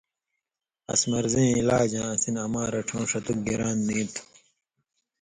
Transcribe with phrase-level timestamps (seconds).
[0.93, 4.23] اَس مرضیں علاج آں اسی نہ اما رڇھؤں ݜتُک گِران نی تُھو۔